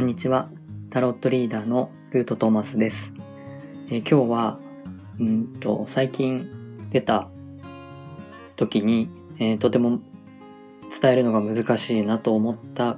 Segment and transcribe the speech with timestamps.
[0.00, 0.48] こんにちは。
[0.88, 3.12] タロットリーダーのルートトーマスです。
[3.88, 4.58] えー、今日は、
[5.18, 7.28] うんと、最近出た
[8.56, 10.00] 時に、えー、とても
[10.98, 12.96] 伝えるのが難しいなと思った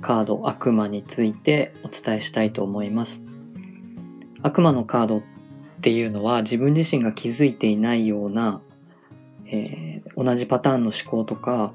[0.00, 3.20] カード悪魔についてお伝えしたいと思います。
[4.40, 5.22] 悪魔のカードっ
[5.82, 8.62] ていうのは自分自身が気づいていないような、
[9.44, 11.74] えー、同じパターンの思考とか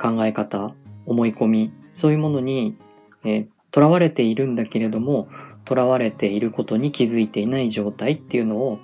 [0.00, 0.74] 考え方、
[1.06, 2.76] 思い込み、そういうものに、
[3.22, 5.28] えー、囚われているんだけれども、
[5.68, 8.78] 囚われていることに気づいていない状態っていうのを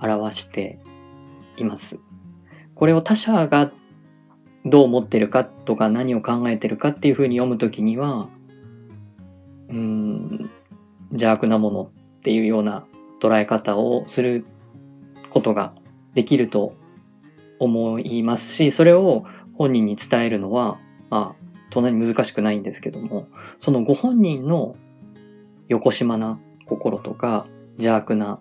[0.00, 0.78] 表して
[1.56, 1.98] います。
[2.74, 3.70] これを他者が
[4.64, 8.28] どう思ってるかとか何を考えてるかっていうふうに読むときには、
[9.68, 10.50] うん、
[11.10, 12.84] 邪悪なものっていうような
[13.20, 14.44] 捉え方をする
[15.30, 15.74] ことが
[16.14, 16.74] できると
[17.58, 19.24] 思いますし、それを
[19.54, 20.78] 本人に伝えるのは、
[21.10, 23.26] まあ、そんなに難しくないんですけども、
[23.58, 24.76] そのご本人の
[25.68, 28.40] よこしまな心とか邪悪な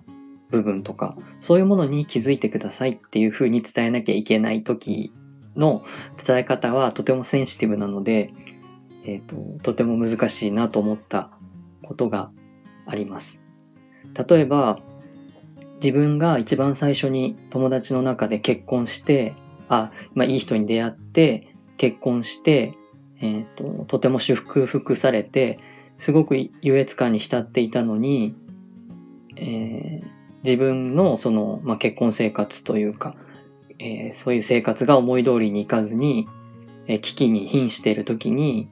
[0.50, 5.14] 部分とか、そういうものに気づいてくださいっていうふうに伝えなきゃいけない時
[5.56, 5.84] の
[6.24, 8.34] 伝え方はとてもセンシティブなので、
[9.06, 11.32] えっ、ー、と、とても難しいなと思った
[11.84, 12.32] ことが
[12.86, 13.42] あります。
[14.28, 14.80] 例えば、
[15.76, 19.36] 自分が一番最初に友達の中で結婚して、
[19.70, 22.74] あ、まあいい人に出会って、結婚して、
[23.22, 25.60] え、ー、と、とても祝福されて、
[25.98, 28.34] すごく優越感に浸っていたのに、
[29.36, 30.08] えー、
[30.44, 33.16] 自分のその、まあ、結婚生活というか、
[33.80, 36.28] えー、そういう生活が思い通りにいかずに、
[36.88, 38.70] えー、危機に瀕している時に、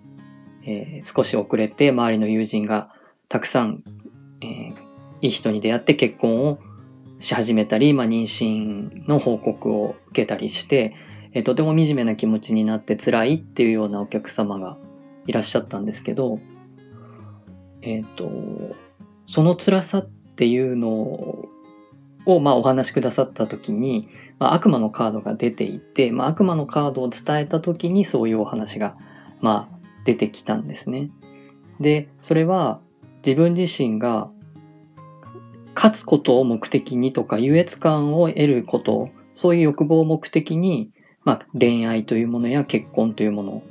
[0.65, 2.93] えー、少し遅れて周りの友人が
[3.29, 3.83] たくさん、
[4.41, 4.73] え
[5.21, 6.59] いい人に出会って結婚を
[7.19, 10.93] し始めたり、まあ、妊娠の報告を受けたりして、
[11.33, 14.77] えとても惨めな気持ちになって辛いっていうようなお客様が
[15.25, 16.39] いらっしゃったんですけど、
[17.81, 18.29] えっ、と、
[19.29, 20.89] その辛さっていうの
[22.25, 24.09] を、まあ、お話しくださった時に、
[24.39, 28.95] まあ、悪魔のカードが出ていて、まあ、悪魔のカードを伝えた時にそういうお話が、
[29.41, 31.09] まあ、出てきたんですね。
[31.79, 32.79] で、それは
[33.25, 34.29] 自分自身が
[35.75, 40.91] 勝つことを目的にとか優越感を得ること、そういう欲望を目的に、
[41.27, 43.61] まあ、恋愛というものや結婚というもの、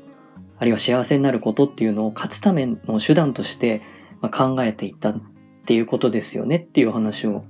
[0.58, 3.80] あるいは幸せになることっていうのを勝つための手段として、
[4.20, 5.20] ま考えていったっ
[5.64, 7.46] ていうことですよねっていう話を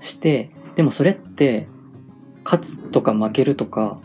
[0.00, 1.68] して、でもそれって
[2.44, 3.98] 勝つとか負けるとか、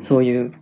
[0.00, 0.52] そういう、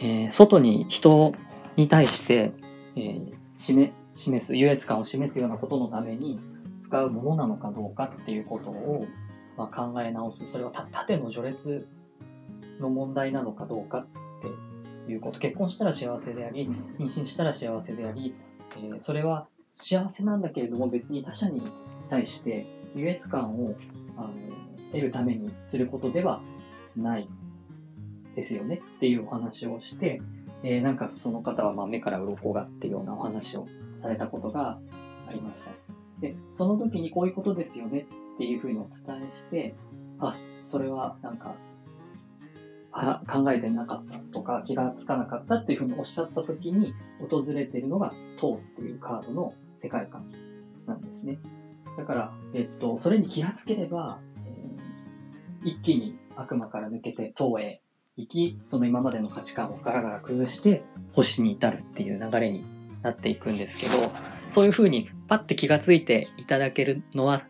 [0.00, 1.32] えー、外に人
[1.76, 2.50] に対して、
[2.96, 6.40] えー、示示す、優越感を示すようなことのために
[6.80, 9.06] 使うものなのかどうかっていうことを、
[9.56, 10.48] まあ、考え直す。
[10.48, 11.86] それは縦の序列
[12.80, 14.06] の問題なのかどうかっ
[15.06, 15.38] ていうこと。
[15.38, 16.66] 結婚したら幸せであり、
[16.98, 18.34] 妊娠したら幸せであり、
[18.76, 21.62] えー、それは幸せなんだけれども別に他者に
[22.10, 22.64] 対して
[22.94, 23.74] 優越感を
[24.16, 24.30] あの
[24.92, 26.40] 得るためにすることでは
[26.96, 27.28] ない
[28.36, 30.20] ですよねっていうお話をして、
[30.62, 33.66] えー、なんかその方はま目から鱗がっていうようなお話を
[34.02, 34.78] されたことが
[35.28, 35.70] ありました。
[36.20, 39.74] で、その時にこういうことですよねっていうふうにお伝えして、
[40.18, 41.54] あ、それはなんか、
[42.94, 46.94] 考えてなかったとか気がつかなかったっていうふうにおっしゃった時に
[47.28, 50.30] 訪れているのが塔っていうカードの世界観
[50.86, 51.38] なんですね。
[51.98, 54.20] だから、えっと、それに気がつければ
[55.64, 57.80] え、一気に悪魔から抜けて塔へ
[58.16, 62.64] 行き、その今までの価値観をガラガラ崩して星に至るっていう流れに
[63.02, 64.12] なっていくんですけど、
[64.48, 67.42] そういうふうにパッて気がついていただけるのは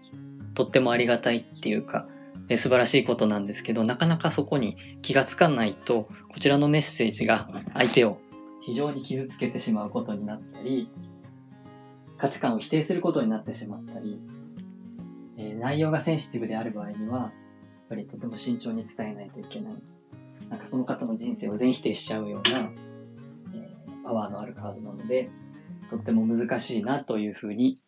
[0.55, 2.07] とってもありがたいっていうか、
[2.51, 8.19] 素晴らしいことなんですけど、なかなかそこに気がつかないと、こちらのメッセージが相手を
[8.65, 10.91] 非常に傷つけてしまうことになったり、
[12.17, 14.19] 価値観を否定することになってしまったり、
[15.37, 17.31] え、内容がセンシティブである場合には、やっ
[17.91, 19.75] ぱりとても慎重に伝えないといけない。
[20.49, 22.71] なんかその方の人生を全否定しちゃうような、
[23.55, 25.29] え、パワーのあるカードなので、
[25.91, 27.83] とっても難しいなというふうに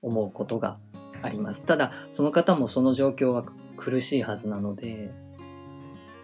[0.00, 0.78] 思うことが
[1.22, 1.66] あります。
[1.66, 3.44] ただ、その方もその状況は
[3.78, 5.10] 苦しいはずなので、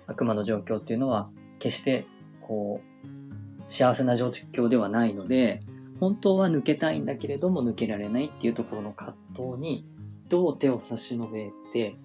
[0.06, 2.06] 悪魔の状況っていうのは決して
[2.42, 5.60] こう、幸せな状況ではないので、
[6.00, 9.86] 本当は抜けたいんだけれども抜けられないっていうところの葛藤に
[10.28, 11.96] どう手を差し伸べて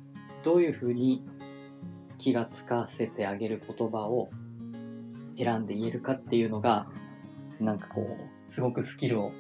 [0.44, 1.26] どういうふうに
[2.18, 4.30] 気がつかせてあげる言葉を
[5.38, 6.88] 選んで言えるかっていうのが、
[7.60, 9.32] なんかこう、すごくスキルを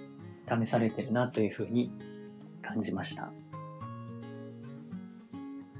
[0.50, 1.92] 試されてるなというふうに
[2.62, 3.32] 感じました。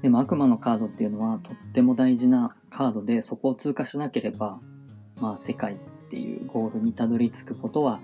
[0.02, 4.60] でも悪魔のカードっていうのはとっても大事なカードでそこを通過しなければ、
[5.20, 5.76] まあ世界っ
[6.10, 8.00] ていうゴールにたどり着くことは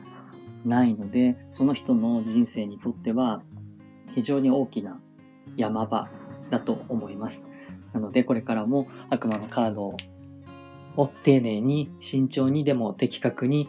[0.64, 3.42] ないので、その人の人生にとっては
[4.14, 5.00] 非常に大きな
[5.56, 6.08] 山場
[6.50, 7.46] だと思います。
[7.92, 9.96] なのでこれからも悪魔のカード
[10.96, 13.68] を丁寧に慎重にでも的確に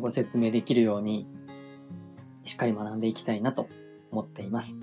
[0.00, 1.26] ご説明できるように
[2.44, 3.68] しっかり学んでいきたいなと
[4.10, 4.78] 思っています。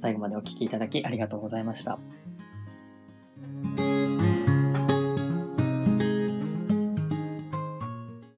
[0.00, 1.98] 最後までお聴きいただきありがとうございました。